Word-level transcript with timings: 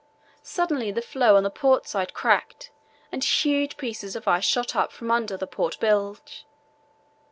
Suddenly 0.41 0.89
the 0.91 1.01
floe 1.03 1.35
on 1.35 1.43
the 1.43 1.51
port 1.51 1.85
side 1.85 2.11
cracked 2.11 2.71
and 3.11 3.23
huge 3.23 3.77
pieces 3.77 4.15
of 4.15 4.27
ice 4.27 4.45
shot 4.45 4.75
up 4.75 4.91
from 4.91 5.11
under 5.11 5.37
the 5.37 5.45
port 5.45 5.79
bilge. 5.79 6.43